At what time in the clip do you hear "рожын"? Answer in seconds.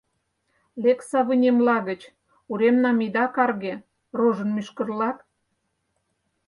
4.17-4.49